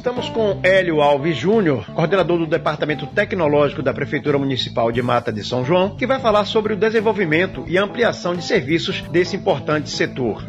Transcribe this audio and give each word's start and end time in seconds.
Estamos 0.00 0.30
com 0.30 0.58
Hélio 0.62 1.02
Alves 1.02 1.36
Júnior, 1.36 1.84
coordenador 1.94 2.38
do 2.38 2.46
Departamento 2.46 3.06
Tecnológico 3.06 3.82
da 3.82 3.92
Prefeitura 3.92 4.38
Municipal 4.38 4.90
de 4.90 5.02
Mata 5.02 5.30
de 5.30 5.44
São 5.44 5.62
João, 5.62 5.94
que 5.94 6.06
vai 6.06 6.18
falar 6.18 6.46
sobre 6.46 6.72
o 6.72 6.76
desenvolvimento 6.76 7.64
e 7.68 7.76
ampliação 7.76 8.34
de 8.34 8.42
serviços 8.42 9.02
desse 9.12 9.36
importante 9.36 9.90
setor. 9.90 10.42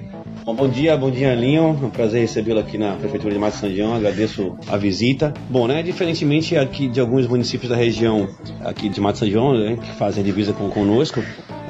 Bom, 0.46 0.56
bom 0.56 0.70
dia, 0.70 0.96
bom 0.96 1.12
dia, 1.12 1.36
Linho. 1.36 1.78
É 1.82 1.86
um 1.86 1.90
prazer 1.90 2.22
recebê-lo 2.22 2.62
aqui 2.62 2.78
na 2.78 2.94
Prefeitura 2.94 3.34
de 3.34 3.40
Mata 3.42 3.58
São 3.58 3.70
João. 3.70 3.94
Agradeço 3.94 4.58
a 4.70 4.78
visita. 4.78 5.34
Bom, 5.50 5.68
né, 5.68 5.84
diferentemente 5.84 6.58
aqui 6.58 6.88
de 6.88 7.02
alguns 7.02 7.28
municípios 7.28 7.70
da 7.70 7.76
região 7.76 8.30
aqui 8.62 8.88
de 8.88 9.02
Mata 9.02 9.20
São 9.20 9.30
João, 9.30 9.54
né, 9.54 9.76
que 9.76 9.92
fazem 9.98 10.24
divisa 10.24 10.54
com 10.54 10.70
conosco, 10.70 11.22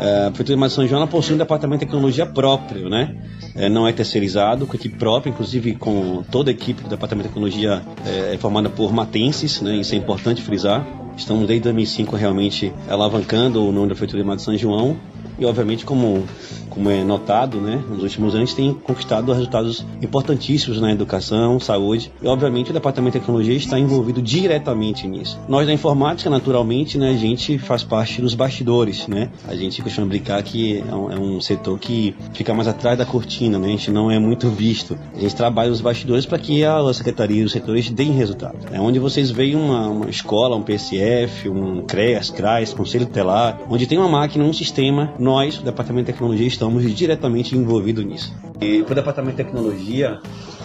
a 0.02 0.31
Prefeitura 0.31 0.55
de 0.55 0.59
Mata 0.59 0.73
São 0.73 0.88
João 0.88 1.07
possui 1.07 1.36
um 1.36 1.38
departamento 1.38 1.79
de 1.79 1.86
tecnologia 1.86 2.25
próprio, 2.25 2.89
né? 2.89 3.15
É, 3.55 3.70
não 3.70 3.88
é 3.88 3.93
terceirizado, 3.93 4.66
com 4.66 4.75
equipe 4.75 4.97
própria, 4.97 5.30
inclusive 5.30 5.75
com 5.75 6.23
toda 6.31 6.49
a 6.49 6.53
equipe 6.53 6.81
do 6.81 6.89
departamento 6.89 7.27
de 7.27 7.34
tecnologia 7.34 7.84
é, 8.05 8.34
é 8.34 8.38
formada 8.38 8.70
por 8.70 8.91
matenses, 8.91 9.61
né? 9.61 9.75
Isso 9.75 9.94
é 9.94 9.98
importante 9.98 10.41
frisar. 10.41 10.85
Estamos 11.16 11.45
desde 11.45 11.63
2005 11.66 12.16
realmente 12.16 12.73
alavancando 12.89 13.63
o 13.63 13.72
nome 13.72 13.89
da 13.89 13.94
Prefeitura 13.94 14.23
de 14.23 14.27
Mata 14.27 14.41
São 14.41 14.58
João 14.58 14.98
e 15.38 15.45
obviamente 15.45 15.85
como 15.85 16.23
como 16.70 16.90
é 16.90 17.03
notado, 17.03 17.59
né, 17.59 17.84
nos 17.89 18.02
últimos 18.02 18.34
anos 18.34 18.53
tem 18.53 18.73
conquistado 18.73 19.34
resultados 19.34 19.85
importantíssimos 20.02 20.80
na 20.80 20.89
educação, 20.89 21.59
saúde 21.59 22.09
e 22.22 22.27
obviamente 22.27 22.72
o 22.72 22.73
departamento 22.73 23.13
de 23.13 23.20
tecnologia 23.20 23.55
está 23.55 23.77
envolvido 23.77 24.22
diretamente 24.22 25.05
nisso. 25.05 25.38
Nós 25.49 25.67
da 25.67 25.73
informática, 25.73 26.30
naturalmente, 26.30 26.98
né, 26.98 27.09
a 27.09 27.17
gente 27.17 27.59
faz 27.59 27.84
parte 27.84 28.22
dos 28.22 28.34
bastidores, 28.34 29.08
né? 29.08 29.30
A 29.48 29.55
gente 29.55 29.81
costuma 29.81 30.08
brincar 30.08 30.41
que 30.44 30.80
é 30.80 30.95
um, 30.95 31.12
é 31.12 31.20
um 31.20 31.41
setor 31.41 31.77
que 31.77 32.16
fica 32.34 32.53
mais 32.53 32.67
atrás 32.67 32.98
da 32.98 33.05
cortina, 33.05 33.59
né? 33.59 33.67
A 33.67 33.72
gente 33.72 33.91
não 33.91 34.09
é 34.09 34.17
muito 34.17 34.50
visto. 34.50 34.98
A 35.13 35.20
gente 35.20 35.36
trabalha 35.36 35.70
nos 35.70 35.81
bastidores 35.81 36.25
para 36.25 36.39
que 36.39 36.63
a 36.63 36.94
secretaria 36.94 37.42
e 37.42 37.44
os 37.44 37.52
setores 37.52 37.89
deem 37.89 38.11
resultado. 38.11 38.58
É 38.72 38.80
onde 38.80 38.98
vocês 39.00 39.30
veem 39.30 39.55
uma, 39.55 39.88
uma 39.88 40.09
escola, 40.09 40.55
um 40.55 40.64
PSF, 40.64 41.50
um 41.50 41.81
CREAS, 41.83 42.30
CRAS, 42.30 42.73
Conselho 42.73 43.05
Tutelar, 43.05 43.59
onde 43.70 43.86
tem 43.86 43.98
uma 43.98 44.08
máquina, 44.08 44.45
um 44.45 44.53
sistema, 44.53 45.14
nós, 45.22 45.59
o 45.59 45.64
departamento 45.64 46.08
de 46.08 46.14
tecnologia, 46.14 46.47
estamos 46.47 46.95
diretamente 46.95 47.55
envolvidos 47.55 48.03
nisso. 48.03 48.33
E 48.59 48.81
para 48.83 48.94
o 48.94 48.95
Departamento 48.95 49.38
de 49.38 49.44
Tecnologia, 49.44 50.19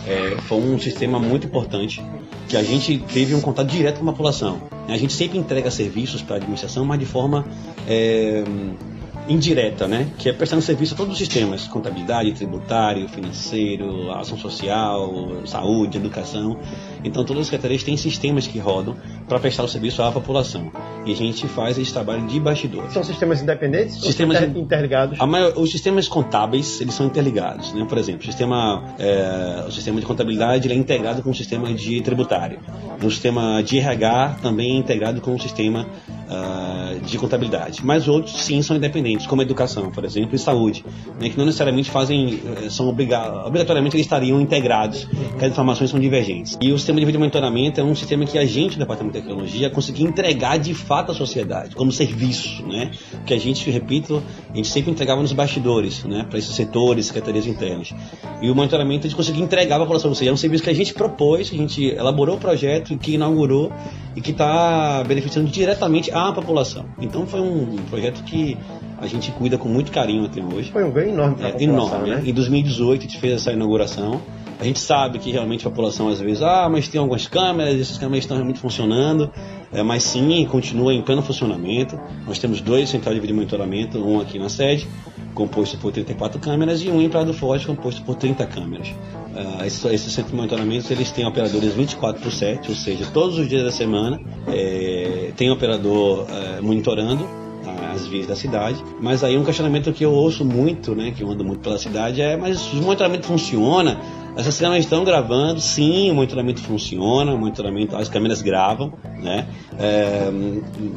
é, 0.07 0.37
foi 0.43 0.59
um 0.59 0.79
sistema 0.79 1.19
muito 1.19 1.47
importante 1.47 2.03
que 2.49 2.57
a 2.57 2.63
gente 2.63 2.99
teve 3.13 3.35
um 3.35 3.41
contato 3.41 3.69
direto 3.69 4.01
com 4.01 4.09
a 4.09 4.13
população. 4.13 4.63
A 4.89 4.97
gente 4.97 5.13
sempre 5.13 5.39
entrega 5.39 5.71
serviços 5.71 6.23
para 6.23 6.37
a 6.37 6.39
administração, 6.39 6.85
mas 6.85 6.99
de 6.99 7.05
forma 7.05 7.45
é, 7.87 8.45
indireta, 9.29 9.87
né? 9.87 10.09
Que 10.17 10.29
é 10.29 10.33
prestando 10.33 10.63
serviço 10.63 10.95
a 10.95 10.97
todos 10.97 11.13
os 11.13 11.19
sistemas, 11.19 11.67
contabilidade, 11.67 12.33
tributário, 12.33 13.09
financeiro, 13.09 14.11
ação 14.13 14.39
social, 14.39 15.43
saúde, 15.45 15.99
educação. 15.99 16.59
Então 17.05 17.25
todas 17.25 17.43
as 17.43 17.47
secretarias 17.49 17.83
têm 17.83 17.97
sistemas 17.97 18.47
que 18.47 18.59
rodam 18.59 18.97
para 19.29 19.39
prestar 19.39 19.65
o 19.65 19.69
serviço 19.69 20.03
à 20.03 20.11
população. 20.11 20.71
E 21.07 21.13
a 21.13 21.17
gente 21.17 21.47
faz 21.47 21.79
esse 21.79 21.93
trabalho 21.93 22.27
de 22.27 22.41
bastidores. 22.41 22.93
São 22.93 23.05
sistemas 23.05 23.41
independentes 23.41 23.97
sistemas 24.01 24.43
inter 24.43 24.57
interligados? 24.63 25.19
Maior, 25.19 25.53
os 25.57 25.71
sistemas 25.71 26.09
contábeis, 26.09 26.81
eles 26.81 26.95
são 26.95 27.07
interligados, 27.07 27.73
né? 27.73 27.87
Por 27.89 27.97
exemplo, 27.97 28.23
o 28.23 28.25
sistema, 28.25 28.83
é, 28.99 29.65
o 29.67 29.71
sistema 29.71 30.01
de 30.01 30.07
contabilidade 30.07 30.71
é 30.71 30.75
integrado 30.75 31.23
com 31.23 31.31
o 31.31 31.35
sistema 31.35 31.73
de 31.73 32.01
tributário. 32.01 32.59
O 33.03 33.11
sistema 33.11 33.63
de 33.63 33.79
RH 33.79 34.39
também 34.43 34.77
é 34.77 34.79
integrado 34.79 35.21
com 35.21 35.35
o 35.35 35.41
sistema 35.41 35.87
uh, 36.29 37.01
de 37.01 37.19
contabilidade. 37.19 37.85
Mas 37.85 38.09
outros, 38.09 38.43
sim, 38.43 38.61
são 38.63 38.77
independentes, 38.77 39.27
como 39.27 39.43
educação, 39.43 39.91
por 39.91 40.05
exemplo, 40.05 40.35
e 40.35 40.39
saúde, 40.39 40.85
né, 41.21 41.29
que 41.29 41.39
não 41.39 41.47
necessariamente 41.47 41.91
fazem, 41.91 42.41
eh, 42.45 42.71
são 42.71 42.89
obrigados, 42.89 43.47
obrigatoriamente 43.47 43.97
eles 43.97 44.07
estariam 44.07 44.41
integrados, 44.41 45.05
que 45.39 45.45
as 45.45 45.53
informações 45.53 45.91
são 45.91 46.01
divergentes. 46.01 46.57
E 46.61 46.73
o 46.73 46.79
sistema 46.79 46.99
de 46.99 47.07
vídeo 47.07 47.19
monitoramento 47.19 47.81
é 47.81 47.85
um 47.85 47.95
sistema 47.95 48.25
que 48.25 48.39
a 48.39 48.45
gente, 48.45 48.75
do 48.75 48.81
Departamento 48.81 49.17
de 49.17 49.23
Tecnologia, 49.23 49.71
conseguiu 49.71 50.07
entregar 50.07 50.59
de 50.59 50.75
fato 50.75 51.13
à 51.13 51.15
sociedade, 51.15 51.75
como 51.75 51.93
serviço, 51.93 52.63
né, 52.67 52.91
que 53.25 53.35
a 53.35 53.39
gente, 53.39 53.71
repito, 53.71 54.23
a 54.53 54.57
gente 54.57 54.69
sempre 54.69 54.91
entregava 54.91 55.21
nos 55.23 55.33
bastidores, 55.33 56.05
né, 56.05 56.27
para 56.29 56.39
esses 56.39 56.55
setores, 56.55 57.07
secretarias 57.07 57.47
internas. 57.47 57.95
E 58.43 58.51
o 58.51 58.55
monitoramento 58.55 59.07
a 59.07 59.09
gente 59.09 59.17
conseguiu 59.17 59.45
entregar 59.45 59.77
para 59.77 59.85
a 59.85 59.87
população, 59.87 60.11
ou 60.11 60.15
seja, 60.15 60.31
é 60.31 60.35
um 60.35 60.37
serviço 60.37 60.65
que 60.65 60.71
a 60.71 60.75
gente 60.75 60.95
propôs, 60.95 61.51
a 61.53 61.57
gente 61.57 61.85
elaborou 61.85 62.37
o 62.37 62.39
projeto, 62.39 62.97
que 62.99 63.13
inaugurou 63.13 63.73
e 64.15 64.21
que 64.21 64.31
está 64.31 65.05
beneficiando 65.05 65.49
diretamente 65.49 66.11
à 66.17 66.33
população. 66.33 66.87
Então 67.01 67.27
foi 67.27 67.41
um 67.41 67.77
projeto 67.89 68.23
que 68.25 68.57
a 68.99 69.07
gente 69.07 69.31
cuida 69.33 69.59
com 69.59 69.69
muito 69.69 69.93
carinho 69.93 70.25
até 70.25 70.43
hoje. 70.43 70.71
Foi 70.73 70.85
um 70.85 70.91
ganho 70.91 71.11
enorme 71.11 71.37
para 71.37 71.47
a 71.47 71.49
é, 71.51 71.53
população, 71.53 72.07
enorme. 72.07 72.25
Né? 72.25 72.31
Em 72.31 72.33
2018 72.33 73.01
a 73.01 73.03
gente 73.03 73.19
fez 73.19 73.35
essa 73.35 73.53
inauguração. 73.53 74.21
A 74.59 74.65
gente 74.65 74.79
sabe 74.79 75.19
que 75.19 75.31
realmente 75.31 75.67
a 75.67 75.71
população 75.71 76.09
às 76.09 76.19
vezes, 76.19 76.43
ah, 76.43 76.67
mas 76.71 76.89
tem 76.89 76.99
algumas 76.99 77.27
câmeras, 77.27 77.79
essas 77.79 77.99
câmeras 77.99 78.25
estão 78.25 78.39
realmente 78.39 78.59
funcionando, 78.59 79.31
é, 79.71 79.83
mas 79.83 80.03
sim, 80.03 80.47
continua 80.51 80.95
em 80.95 81.03
pleno 81.03 81.21
funcionamento. 81.21 82.01
Nós 82.27 82.39
temos 82.39 82.63
dois 82.63 82.89
centrais 82.89 83.15
de 83.15 83.21
vídeo 83.21 83.37
monitoramento, 83.37 83.99
um 83.99 84.19
aqui 84.19 84.39
na 84.39 84.49
sede, 84.49 84.89
composto 85.35 85.77
por 85.77 85.93
34 85.93 86.41
câmeras, 86.41 86.83
e 86.83 86.89
um 86.89 87.03
em 87.03 87.09
Prado 87.11 87.35
Forte, 87.35 87.67
composto 87.67 88.03
por 88.03 88.15
30 88.15 88.47
câmeras. 88.47 88.95
Uh, 89.37 89.65
esses, 89.67 89.85
esses 89.85 90.13
centros 90.13 90.31
de 90.31 90.37
monitoramento 90.37 90.91
eles 90.91 91.11
têm 91.11 91.27
operadores 91.27 91.75
24 91.75 92.23
por 92.23 92.33
7, 92.33 92.71
ou 92.71 92.75
seja, 92.75 93.07
todos 93.13 93.39
os 93.39 93.47
dias 93.47 93.65
da 93.65 93.71
semana 93.71 94.19
é, 94.49 95.31
tem 95.37 95.51
operador 95.51 96.27
é, 96.31 96.61
monitorando 96.63 97.29
as 97.97 98.07
vias 98.07 98.27
da 98.27 98.37
cidade. 98.37 98.83
Mas 99.01 99.25
aí 99.25 99.37
um 99.37 99.45
questionamento 99.45 99.93
que 99.93 100.05
eu 100.05 100.13
ouço 100.13 100.45
muito, 100.45 100.95
né, 100.95 101.11
que 101.11 101.23
eu 101.23 101.31
ando 101.31 101.45
muito 101.45 101.61
pela 101.61 101.79
cidade, 101.79 102.21
é: 102.21 102.37
mas 102.37 102.73
o 102.73 102.77
monitoramento 102.77 103.27
funciona? 103.27 104.01
Essas 104.37 104.59
câmeras 104.59 104.85
estão 104.85 105.03
gravando, 105.03 105.61
sim, 105.61 106.11
o 106.11 106.15
monitoramento 106.15 106.61
funciona, 106.61 107.33
o 107.33 107.39
monitoramento, 107.39 107.97
as 107.97 108.09
câmeras 108.09 108.43
gravam, 108.43 108.93
né? 109.23 109.47
É, 109.79 110.31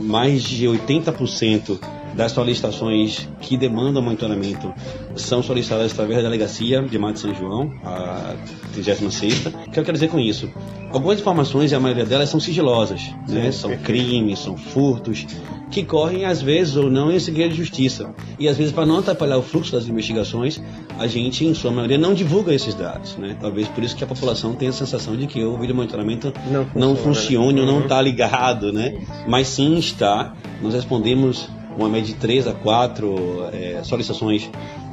mais 0.01 0.43
de 0.43 0.65
80% 0.65 1.79
das 2.13 2.31
solicitações 2.31 3.27
que 3.41 3.57
demandam 3.57 4.01
monitoramento 4.01 4.73
são 5.15 5.41
solicitadas 5.41 5.91
através 5.91 6.17
da 6.17 6.23
delegacia 6.23 6.81
de 6.81 6.97
Mato 6.97 7.19
São 7.19 7.33
João, 7.33 7.71
a 7.83 8.35
36 8.73 9.45
O 9.45 9.71
que 9.71 9.79
eu 9.79 9.83
quero 9.83 9.93
dizer 9.93 10.09
com 10.09 10.19
isso? 10.19 10.49
Algumas 10.91 11.19
informações, 11.19 11.71
e 11.71 11.75
a 11.75 11.79
maioria 11.79 12.05
delas, 12.05 12.29
são 12.29 12.39
sigilosas, 12.39 13.01
né? 13.27 13.51
São 13.51 13.77
crimes, 13.77 14.39
são 14.39 14.57
furtos, 14.57 15.25
que 15.69 15.83
correm 15.83 16.25
às 16.25 16.41
vezes 16.41 16.75
ou 16.75 16.89
não 16.89 17.11
em 17.11 17.19
segredo 17.19 17.51
de 17.51 17.57
justiça. 17.57 18.13
E 18.39 18.47
às 18.47 18.57
vezes, 18.57 18.73
para 18.73 18.87
não 18.87 18.97
atrapalhar 18.97 19.37
o 19.37 19.43
fluxo 19.43 19.71
das 19.71 19.87
investigações, 19.87 20.59
a 20.97 21.05
gente, 21.05 21.45
em 21.45 21.53
sua 21.53 21.71
maioria, 21.71 21.97
não 21.97 22.13
divulga 22.13 22.53
esses 22.53 22.73
dados, 22.73 23.15
né? 23.17 23.37
Talvez 23.39 23.67
por 23.67 23.83
isso 23.83 23.95
que 23.95 24.03
a 24.03 24.07
população 24.07 24.55
tenha 24.55 24.71
a 24.71 24.73
sensação 24.73 25.15
de 25.15 25.27
que 25.27 25.43
o 25.43 25.57
vídeo 25.57 25.75
monitoramento 25.75 26.33
não, 26.49 26.65
funciona, 26.65 26.85
não 26.85 26.95
funcione 26.95 27.59
ou 27.61 27.67
não 27.67 27.81
está 27.81 28.01
ligado, 28.01 28.73
né? 28.73 28.99
Mas 29.27 29.47
sim 29.47 29.77
está. 29.77 30.33
Nós 30.61 30.73
respondemos 30.73 31.47
uma 31.79 31.89
média 31.89 32.13
de 32.13 32.19
3 32.19 32.47
a 32.47 32.53
4 32.53 33.49
é, 33.53 33.81
solicitações 33.83 34.49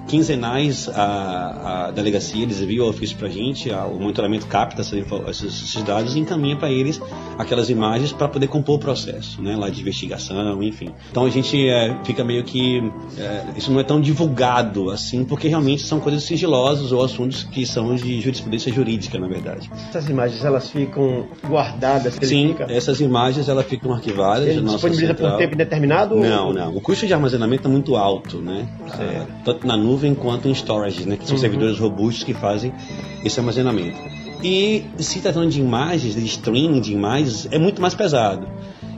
quinzenais 0.07 0.89
a, 0.89 1.87
a 1.87 1.91
delegacia, 1.91 2.43
eles 2.43 2.61
enviam 2.61 2.87
o 2.87 2.91
ofício 2.91 3.17
para 3.17 3.27
a 3.27 3.31
gente, 3.31 3.71
o 3.71 3.99
monitoramento 3.99 4.47
capta 4.47 4.83
esses 4.83 5.83
dados 5.83 6.15
e 6.15 6.21
encaminha 6.21 6.57
para 6.57 6.71
eles 6.71 7.01
aquelas 7.39 7.69
imagens 7.69 8.13
para 8.13 8.29
poder 8.29 8.47
compor 8.47 8.77
o 8.77 8.79
processo, 8.79 9.43
né, 9.43 9.57
lá 9.57 9.69
de 9.69 9.81
investigação, 9.81 10.63
enfim. 10.63 10.91
Então 11.11 11.25
a 11.25 11.31
gente 11.31 11.69
é, 11.69 11.97
fica 12.05 12.25
meio 12.25 12.45
que 12.45 12.83
é, 13.19 13.45
isso 13.57 13.71
não 13.71 13.81
é 13.81 13.85
tão 13.85 14.01
divulgado 14.01 14.91
assim, 14.91 15.25
porque 15.25 15.49
realmente 15.49 15.83
são 15.83 16.01
coisas 16.01 16.23
sigilosas 16.23 16.93
ou 16.93 17.05
assuntos 17.05 17.45
que 17.45 17.67
são 17.67 17.95
de 17.95 18.21
jurisprudência 18.21 18.73
jurídica, 18.73 19.19
na 19.19 19.27
verdade. 19.27 19.71
Essas 19.89 20.09
imagens 20.09 20.45
elas 20.45 20.71
ficam 20.71 21.27
guardadas? 21.47 22.15
Sim, 22.23 22.49
fica... 22.49 22.73
essas 22.73 23.01
imagens 23.01 23.49
elas 23.49 23.67
ficam 23.67 23.93
arquivadas. 23.93 24.47
Ele 24.47 24.63
disponibiliza 24.63 25.15
por 25.15 25.29
um 25.29 25.37
tempo 25.37 25.55
indeterminado? 25.55 26.17
Não, 26.17 26.49
ou... 26.49 26.55
não. 26.55 26.77
O 26.77 26.81
custo 26.81 27.07
de 27.07 27.13
armazenamento 27.13 27.67
é 27.67 27.71
muito 27.71 27.97
alto, 27.97 28.39
né? 28.39 28.67
É, 28.99 29.27
tanto 29.45 29.67
na 29.67 29.77
nuvem 29.77 29.97
nuvem 29.97 30.15
quanto 30.15 30.49
em 30.49 30.53
storage, 30.53 31.07
né, 31.07 31.17
que 31.17 31.25
são 31.25 31.35
uhum. 31.35 31.41
servidores 31.41 31.79
robustos 31.79 32.23
que 32.23 32.35
fazem 32.35 32.73
esse 33.25 33.41
armazenamento. 33.41 34.26
E 34.43 34.85
se 34.99 35.21
tratando 35.21 35.51
de 35.51 35.61
imagens, 35.61 36.15
de 36.15 36.25
streaming 36.25 36.81
de 36.81 36.93
imagens, 36.93 37.49
é 37.51 37.59
muito 37.59 37.81
mais 37.81 37.95
pesado. 37.95 38.47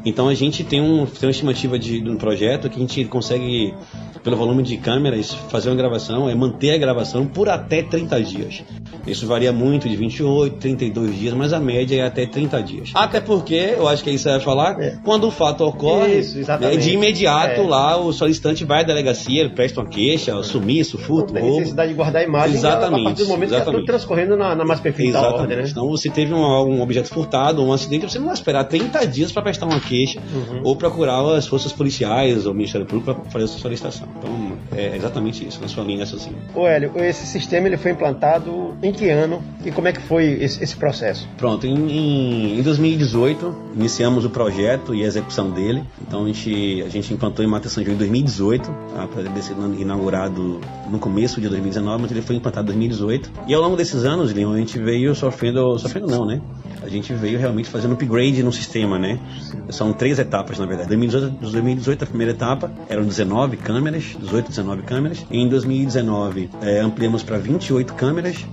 Então 0.05 0.29
a 0.29 0.35
gente 0.35 0.65
tem, 0.65 0.81
um, 0.81 1.07
tem 1.07 1.29
uma 1.29 1.31
estimativa 1.31 1.79
de, 1.79 2.01
de 2.01 2.11
um 2.11 2.17
projeto 2.17 2.69
que 2.69 2.77
a 2.77 2.81
gente 2.81 3.05
consegue 3.07 3.75
pelo 4.23 4.37
volume 4.37 4.63
de 4.63 4.77
câmeras, 4.77 5.33
fazer 5.33 5.71
uma 5.71 5.77
gravação 5.77 6.29
é 6.29 6.35
manter 6.35 6.73
a 6.73 6.79
gravação 6.79 7.27
por 7.27 7.49
até 7.49 7.83
30 7.83 8.23
dias. 8.23 8.63
Isso 9.07 9.27
varia 9.27 9.53
muito 9.53 9.89
de 9.89 9.97
28, 9.97 10.57
32 10.57 11.19
dias, 11.19 11.35
mas 11.35 11.53
a 11.53 11.61
média 11.61 11.97
é 11.97 12.07
até 12.07 12.27
30 12.27 12.63
dias. 12.63 12.91
Até 12.95 13.21
porque, 13.21 13.75
eu 13.77 13.89
acho 13.89 14.03
que 14.03 14.11
é 14.11 14.13
isso 14.13 14.25
você 14.25 14.31
vai 14.31 14.41
falar, 14.41 14.81
é. 14.81 14.99
quando 15.05 15.27
o 15.27 15.31
fato 15.31 15.65
ocorre, 15.65 16.19
isso, 16.19 16.39
né, 16.39 16.77
de 16.77 16.91
imediato 16.91 17.61
é. 17.61 17.67
lá 17.67 17.97
o 17.97 18.13
solicitante 18.13 18.65
vai 18.65 18.81
à 18.81 18.83
delegacia, 18.83 19.41
ele 19.41 19.51
presta 19.51 19.81
uma 19.81 19.89
queixa, 19.89 20.33
é. 20.33 20.43
sumiço, 20.43 20.99
furto, 20.99 21.33
Não 21.33 21.41
tem 21.41 21.51
necessidade 21.53 21.91
de 21.91 21.97
guardar 21.97 22.23
a 22.23 22.25
imagem 22.25 22.57
exatamente, 22.57 23.01
a 23.01 23.05
partir 23.05 23.23
do 23.23 23.29
momento 23.29 23.49
exatamente. 23.49 23.65
que 23.65 23.71
está 23.71 23.73
tudo 23.73 23.87
transcorrendo 23.87 24.37
na, 24.37 24.55
na 24.55 24.65
mais 24.65 24.81
perfeita 24.81 25.19
exatamente. 25.19 25.41
ordem, 25.41 25.57
né? 25.57 25.65
Então 25.69 25.89
você 25.89 26.11
teve 26.11 26.35
um, 26.35 26.41
um, 26.41 26.83
objeto 26.83 27.09
furtado, 27.09 27.63
um 27.63 27.73
acidente, 27.73 28.11
você 28.11 28.19
não 28.19 28.27
vai 28.27 28.35
esperar 28.35 28.65
30 28.65 29.07
dias 29.07 29.33
para 29.33 29.43
prestar 29.43 29.67
uma 29.67 29.81
queixa 29.89 30.21
uhum. 30.21 30.61
ou 30.65 30.77
procurar 30.77 31.21
as 31.35 31.47
forças 31.47 31.73
policiais 31.73 32.45
ou 32.45 32.53
o 32.53 32.55
Ministério 32.55 32.87
Público 32.87 33.15
para 33.15 33.31
fazer 33.31 33.45
a 33.45 33.49
sua 33.49 33.61
solicitação. 33.61 34.09
Então, 34.19 34.53
é 34.77 34.95
exatamente 34.97 35.47
isso, 35.47 35.61
na 35.61 35.69
sua 35.69 35.85
linha 35.85 36.05
assim. 36.05 36.33
Ô 36.55 36.67
Hélio, 36.67 36.93
esse 36.97 37.27
sistema 37.27 37.67
ele 37.67 37.77
foi 37.77 37.93
implantado 37.93 38.75
em 38.83 38.93
que 38.93 39.09
ano 39.09 39.43
e 39.65 39.71
como 39.71 39.89
é 39.89 39.93
que 39.93 40.01
foi 40.01 40.25
esse, 40.43 40.63
esse 40.63 40.77
processo? 40.77 41.27
Pronto, 41.37 41.67
em, 41.67 42.59
em, 42.59 42.63
2018 42.63 43.55
iniciamos 43.75 44.25
o 44.25 44.31
projeto 44.31 44.95
e 44.95 45.03
a 45.03 45.07
execução 45.07 45.51
dele. 45.51 45.83
Então 46.07 46.25
a 46.25 46.27
gente, 46.27 46.83
a 46.83 46.89
gente 46.89 47.13
implantou 47.13 47.45
em 47.45 47.49
Mata 47.49 47.69
São 47.69 47.83
João 47.83 47.95
em 47.95 47.99
2018, 47.99 48.71
apesar 48.97 49.33
de 49.33 49.43
ser 49.43 49.55
inaugurado 49.79 50.61
no 50.91 50.99
começo 50.99 51.41
de 51.41 51.49
2019, 51.49 52.03
mas 52.03 52.11
ele 52.11 52.23
foi 52.23 52.37
implantado 52.37 52.73
em 52.73 52.77
2018. 52.77 53.31
E 53.47 53.55
ao 53.55 53.63
longo 53.63 53.77
desses 53.77 54.05
anos, 54.05 54.33
Leon, 54.33 54.53
a 54.53 54.59
gente 54.59 54.79
veio 54.79 55.15
sofrendo, 55.15 55.79
sofrendo 55.79 56.07
não, 56.07 56.27
né? 56.27 56.41
A 56.89 56.91
gente 56.91 57.13
veio 57.13 57.39
realmente 57.39 57.69
fazendo 57.69 57.93
upgrade 57.93 58.43
no 58.43 58.51
sistema, 58.51 58.99
né? 58.99 59.21
São 59.69 59.93
três 59.93 60.19
etapas, 60.19 60.59
na 60.59 60.65
verdade. 60.65 60.89
2018, 60.89 61.37
2018 61.39 62.05
a 62.05 62.07
primeira 62.07 62.33
etapa 62.33 62.73
eram 62.89 63.05
19 63.05 63.59
câmeras, 63.59 64.17
18, 64.19 64.49
19 64.49 64.83
câmeras. 64.85 65.27
Em 65.31 65.47
2019 65.47 66.49
é, 66.63 66.81
ampliamos 66.81 67.23
para 67.23 67.37
28 67.37 67.93
câmeras 67.93 68.47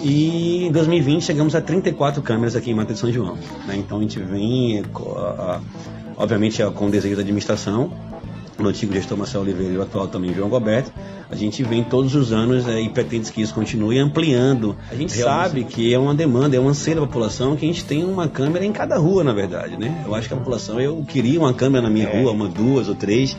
e 0.00 0.66
em 0.66 0.70
2020 0.70 1.24
chegamos 1.24 1.56
a 1.56 1.60
34 1.60 2.22
câmeras 2.22 2.54
aqui 2.54 2.70
em 2.70 2.74
Mata 2.74 2.92
de 2.92 3.00
São 3.00 3.12
João. 3.12 3.36
Né? 3.66 3.76
Então 3.78 3.98
a 3.98 4.00
gente 4.02 4.20
vem, 4.20 4.84
obviamente, 6.16 6.62
com 6.76 6.86
o 6.86 6.90
desejo 6.92 7.16
da 7.16 7.22
administração, 7.22 7.92
no 8.62 8.68
antigo 8.68 8.92
gestor 8.92 9.16
Marcelo 9.16 9.44
Oliveira 9.44 9.74
e 9.74 9.76
o 9.76 9.82
atual 9.82 10.08
também 10.08 10.34
João 10.34 10.48
Roberto, 10.48 10.92
a 11.30 11.34
gente 11.36 11.62
vem 11.62 11.84
todos 11.84 12.14
os 12.14 12.32
anos 12.32 12.66
é, 12.66 12.80
e 12.80 12.88
pretende 12.88 13.30
que 13.30 13.40
isso 13.40 13.54
continue 13.54 13.98
ampliando. 13.98 14.76
A 14.90 14.94
gente 14.94 15.16
Realmente. 15.16 15.42
sabe 15.42 15.64
que 15.64 15.94
é 15.94 15.98
uma 15.98 16.14
demanda, 16.14 16.56
é 16.56 16.60
um 16.60 16.68
anseio 16.68 16.96
da 16.96 17.06
população 17.06 17.56
que 17.56 17.64
a 17.64 17.68
gente 17.68 17.84
tem 17.84 18.04
uma 18.04 18.28
câmera 18.28 18.64
em 18.64 18.72
cada 18.72 18.96
rua, 18.98 19.22
na 19.22 19.32
verdade, 19.32 19.76
né? 19.76 20.02
Eu 20.06 20.14
acho 20.14 20.28
que 20.28 20.34
a 20.34 20.36
população, 20.36 20.80
eu 20.80 21.04
queria 21.06 21.38
uma 21.38 21.54
câmera 21.54 21.82
na 21.82 21.90
minha 21.90 22.08
é. 22.08 22.20
rua, 22.20 22.32
uma, 22.32 22.48
duas 22.48 22.88
ou 22.88 22.94
três, 22.94 23.36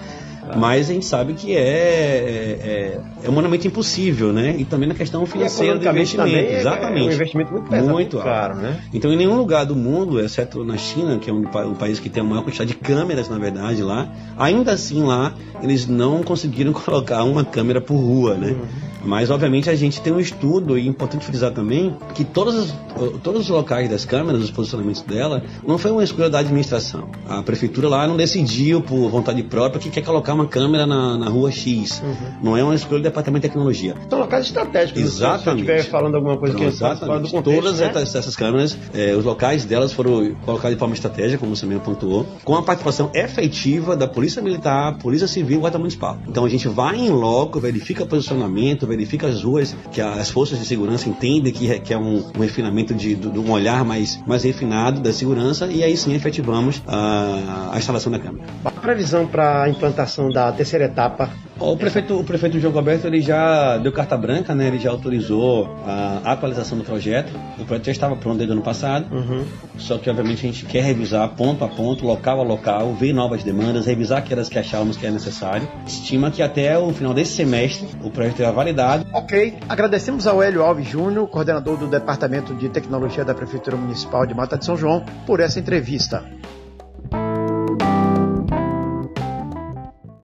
mas 0.58 0.90
a 0.90 0.94
gente 0.94 1.06
sabe 1.06 1.34
que 1.34 1.56
é, 1.56 1.60
é, 1.60 3.02
é, 3.24 3.30
humanamente 3.30 3.68
impossível, 3.68 4.34
né? 4.34 4.56
E 4.58 4.66
também 4.66 4.88
na 4.88 4.96
questão 4.96 5.26
financeira 5.26 5.78
do 5.78 5.88
investimento. 5.88 6.36
É, 6.36 6.60
Exatamente. 6.60 7.08
É 7.08 7.10
um 7.10 7.14
investimento 7.14 7.52
muito 7.52 7.70
pesado, 7.70 7.92
muito 7.92 8.18
caro, 8.18 8.56
né? 8.56 8.82
Então, 8.94 9.12
em 9.12 9.18
nenhum 9.18 9.38
lugar 9.38 9.66
do 9.66 9.76
mundo, 9.76 10.20
exceto 10.20 10.64
na 10.64 10.78
China, 10.78 11.18
que 11.20 11.30
é 11.30 11.34
um, 11.34 11.44
um 11.44 11.76
país 11.76 12.00
que 12.00 12.10
tem 12.10 12.22
a 12.22 12.26
maior 12.26 12.44
quantidade 12.44 12.72
de 12.72 12.78
câmeras, 12.78 13.30
na 13.30 13.38
verdade, 13.38 13.82
lá, 13.82 14.10
ainda 14.38 14.72
assim 14.74 15.04
lá, 15.04 15.34
eles 15.62 15.88
não 15.88 16.24
conseguiram 16.24 16.74
colocar 16.74 17.24
uma 17.24 17.46
câmera 17.46 17.80
por 17.80 17.96
rua, 17.96 18.36
né? 18.36 18.52
Uhum. 18.52 18.92
Mas, 19.04 19.32
obviamente, 19.32 19.70
a 19.70 19.76
gente 19.76 20.00
tem 20.02 20.14
um 20.14 20.20
estudo, 20.20 20.78
e 20.78 20.86
é 20.86 20.90
importante 20.90 21.26
frisar 21.26 21.52
também, 21.52 21.96
que 22.14 22.24
todos 22.24 22.56
os, 22.56 22.76
todos 23.24 23.42
os 23.42 23.50
locais 23.50 23.90
das 23.90 24.06
câmeras, 24.06 24.44
os 24.44 24.52
posicionamentos 24.52 25.02
dela, 25.02 25.44
não 25.66 25.78
foi 25.78 25.92
uma 25.92 26.04
escolha 26.04 26.30
da 26.30 26.40
administração. 26.40 27.10
A 27.28 27.42
prefeitura 27.42 27.90
lá 27.90 28.08
não 28.08 28.16
decidiu, 28.16 28.82
por 28.82 29.10
vontade 29.10 29.42
própria, 29.44 29.82
que 29.82 29.90
quer 29.90 30.02
colocar 30.02 30.31
uma 30.34 30.48
câmera 30.48 30.86
na, 30.86 31.18
na 31.18 31.30
rua 31.30 31.52
X. 31.52 32.02
Uhum. 32.02 32.16
Não 32.42 32.58
é 32.58 32.64
uma 32.64 32.76
escolha 32.76 33.00
do 33.00 33.04
departamento 33.04 33.44
de 33.44 33.50
tecnologia. 33.50 33.96
São 34.10 34.20
locais 34.20 34.46
estratégicos. 34.46 35.02
Exatamente. 35.02 35.62
Se 35.62 35.66
você 35.68 35.74
estiver 35.76 35.92
falando 35.92 36.16
alguma 36.16 36.38
coisa 36.38 36.56
que 36.56 36.72
fora 36.72 36.96
do 37.20 37.30
contexto, 37.30 37.62
Todas 37.62 37.80
né? 37.80 37.92
essas 37.96 38.36
câmeras, 38.36 38.78
eh, 38.94 39.16
os 39.16 39.26
locais 39.26 39.66
delas 39.66 39.94
foram 39.94 40.34
colocados 40.46 40.76
de 40.76 40.80
forma 40.80 40.94
estratégica, 40.94 41.40
como 41.40 41.56
você 41.56 41.66
mesmo 41.66 41.84
pontuou, 41.84 42.26
com 42.44 42.56
a 42.56 42.64
participação 42.64 43.10
efetiva 43.14 43.96
da 43.96 44.08
Polícia 44.08 44.42
Militar, 44.42 44.98
Polícia 44.98 45.28
Civil 45.28 45.58
e 45.58 45.60
Guarda 45.62 45.78
Municipal. 45.78 46.18
Então 46.28 46.46
a 46.46 46.50
gente 46.50 46.68
vai 46.68 46.98
em 46.98 47.10
loco, 47.10 47.60
verifica 47.60 48.06
posicionamento, 48.06 48.86
verifica 48.88 49.28
as 49.28 49.44
ruas, 49.44 49.76
que 49.92 50.02
as 50.02 50.30
forças 50.30 50.60
de 50.60 50.66
segurança 50.66 51.10
entendem 51.10 51.52
que, 51.52 51.80
que 51.80 51.94
é 51.94 51.98
um, 51.98 52.24
um 52.36 52.40
refinamento 52.40 52.94
de, 52.94 53.16
de, 53.16 53.30
de, 53.30 53.40
um 53.40 53.52
olhar 53.52 53.84
mais, 53.84 54.22
mais 54.26 54.44
refinado 54.44 55.00
da 55.02 55.14
segurança 55.14 55.68
e 55.68 55.84
aí 55.84 55.96
sim 55.96 56.14
efetivamos 56.14 56.82
a, 56.88 57.72
a 57.74 57.78
instalação 57.78 58.12
da 58.12 58.20
câmera. 58.20 58.46
A 58.64 58.72
previsão 58.72 59.26
para 59.28 59.64
a 59.64 59.70
implantação 59.70 60.21
da 60.30 60.52
terceira 60.52 60.86
etapa 60.86 61.30
o 61.62 61.78
prefeito, 61.78 62.20
o 62.20 62.24
prefeito 62.24 62.60
João 62.60 62.74
Roberto 62.74 63.06
ele 63.06 63.22
já 63.22 63.78
deu 63.78 63.92
carta 63.92 64.18
branca, 64.18 64.56
né? 64.56 64.68
Ele 64.68 64.80
já 64.80 64.90
autorizou 64.90 65.70
a 65.86 66.32
atualização 66.32 66.76
do 66.76 66.84
projeto. 66.84 67.32
O 67.60 67.66
projeto 67.66 67.86
já 67.86 67.92
estava 67.92 68.16
pronto 68.16 68.38
desde 68.38 68.52
o 68.52 68.56
ano 68.56 68.64
passado. 68.64 69.14
Uhum. 69.14 69.46
Só 69.78 70.00
que, 70.00 70.10
obviamente, 70.10 70.40
a 70.40 70.52
gente 70.52 70.66
quer 70.66 70.84
revisar 70.84 71.30
ponto 71.30 71.64
a 71.64 71.68
ponto, 71.68 72.04
local 72.04 72.40
a 72.40 72.44
local, 72.44 72.94
ver 72.94 73.14
novas 73.14 73.44
demandas, 73.44 73.86
revisar 73.86 74.20
aquelas 74.20 74.50
que 74.50 74.58
achávamos 74.58 74.98
que 74.98 75.06
é 75.06 75.12
necessário. 75.12 75.68
Estima 75.86 76.32
que 76.32 76.42
até 76.42 76.78
o 76.80 76.92
final 76.92 77.14
desse 77.14 77.34
semestre 77.34 77.88
o 78.04 78.10
projeto 78.10 78.38
será 78.38 78.52
validado. 78.52 79.06
Ok. 79.14 79.58
Agradecemos 79.70 80.26
ao 80.26 80.42
Hélio 80.42 80.64
Alves 80.64 80.88
Júnior, 80.88 81.28
coordenador 81.28 81.78
do 81.78 81.88
Departamento 81.88 82.56
de 82.56 82.70
Tecnologia 82.70 83.24
da 83.24 83.36
Prefeitura 83.36 83.78
Municipal 83.78 84.26
de 84.26 84.34
Mata 84.34 84.58
de 84.58 84.66
São 84.66 84.76
João, 84.76 85.04
por 85.28 85.40
essa 85.40 85.60
entrevista. 85.60 86.24